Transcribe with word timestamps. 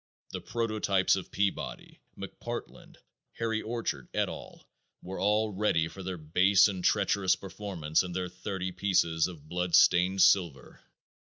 The 0.31 0.41
prototypes 0.41 1.15
of 1.15 1.29
Peabody, 1.29 1.99
McPartland, 2.17 2.95
Harry 3.33 3.61
Orchard, 3.61 4.07
et. 4.15 4.27
al., 4.29 4.67
were 5.03 5.19
all 5.19 5.51
ready 5.51 5.87
for 5.87 6.01
their 6.01 6.17
base 6.17 6.67
and 6.67 6.83
treacherous 6.83 7.35
performance 7.35 8.01
and 8.01 8.15
their 8.15 8.27
thirty 8.27 8.71
pieces 8.71 9.27
of 9.27 9.47
blood 9.47 9.75
stained 9.75 10.23
silver. 10.23 10.81